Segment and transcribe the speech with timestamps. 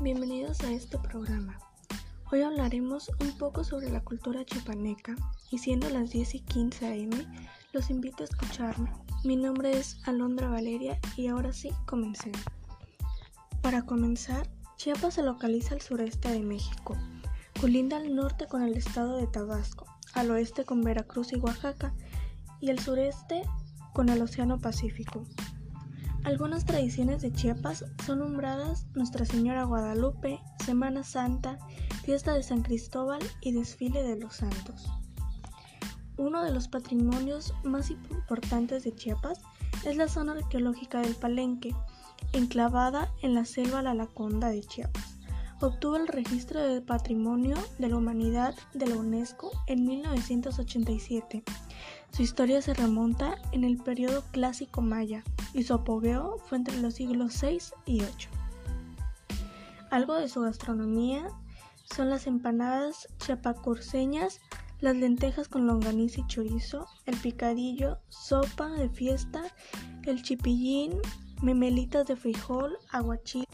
[0.00, 1.56] Bienvenidos a este programa.
[2.32, 5.14] Hoy hablaremos un poco sobre la cultura chiapaneca
[5.52, 7.10] y siendo las 10 y 15 am,
[7.72, 8.92] los invito a escucharme.
[9.22, 12.42] Mi nombre es Alondra Valeria y ahora sí, comencemos.
[13.60, 16.96] Para comenzar, Chiapas se localiza al sureste de México,
[17.60, 21.94] colinda al norte con el estado de Tabasco, al oeste con Veracruz y Oaxaca
[22.60, 23.44] y al sureste
[23.92, 25.24] con el Océano Pacífico.
[26.24, 31.58] Algunas tradiciones de Chiapas son nombradas Nuestra Señora Guadalupe, Semana Santa,
[32.04, 34.86] Fiesta de San Cristóbal y Desfile de los Santos.
[36.16, 39.40] Uno de los patrimonios más importantes de Chiapas
[39.84, 41.74] es la zona arqueológica del Palenque,
[42.32, 45.18] enclavada en la selva La Laconda de Chiapas.
[45.60, 51.42] Obtuvo el registro de Patrimonio de la Humanidad de la UNESCO en 1987
[52.12, 56.94] su historia se remonta en el periodo clásico maya y su apogeo fue entre los
[56.94, 58.28] siglos VI y VIII.
[59.90, 61.28] Algo de su gastronomía
[61.84, 64.40] son las empanadas chapacurseñas,
[64.80, 69.42] las lentejas con longaniza y chorizo, el picadillo, sopa de fiesta,
[70.04, 70.98] el chipillín,
[71.42, 73.46] memelitas de frijol, aguachile,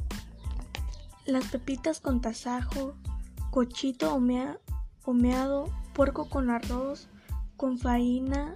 [1.26, 2.94] las pepitas con tasajo,
[3.50, 7.08] cochito humeado, puerco con arroz,
[7.56, 8.54] con faina,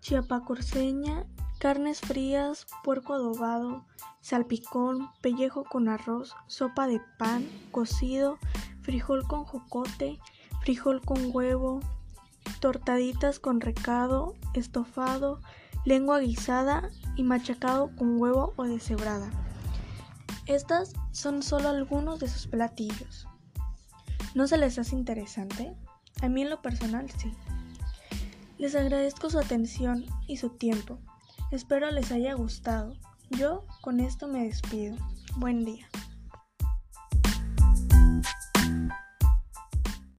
[0.00, 1.26] chiapacorceña,
[1.58, 3.84] carnes frías, puerco adobado,
[4.20, 8.38] salpicón, pellejo con arroz, sopa de pan, cocido,
[8.82, 10.18] frijol con jocote,
[10.62, 11.80] frijol con huevo,
[12.60, 15.40] tortaditas con recado, estofado,
[15.84, 19.30] lengua guisada y machacado con huevo o deshebrada.
[20.46, 23.26] Estas son solo algunos de sus platillos.
[24.34, 25.74] ¿No se les hace interesante?
[26.22, 27.32] A mí en lo personal sí.
[28.58, 30.98] Les agradezco su atención y su tiempo.
[31.52, 32.94] Espero les haya gustado.
[33.30, 34.96] Yo con esto me despido.
[35.36, 35.88] Buen día.